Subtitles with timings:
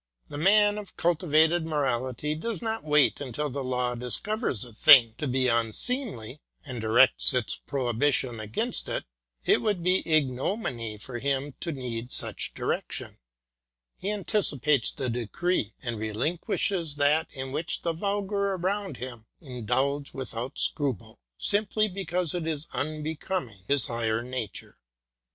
[0.29, 5.27] The man of cultivated morality does not wait until the law discovers a thing to
[5.27, 9.05] be unseemly, and directs its prohibition against it,
[9.45, 13.19] it would be ignominy for him to need such direction;
[13.99, 20.15] he antici pates the decree, and relinquishes that in which the vulgar around him indulge
[20.15, 24.79] without scruple, simply because it is unbecoming his higher nature.